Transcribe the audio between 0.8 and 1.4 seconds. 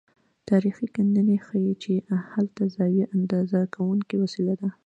کیندنې